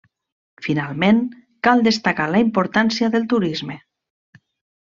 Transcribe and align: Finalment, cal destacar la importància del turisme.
Finalment, 0.67 1.19
cal 1.69 1.85
destacar 1.89 2.27
la 2.33 2.41
importància 2.47 3.13
del 3.17 3.29
turisme. 3.35 3.81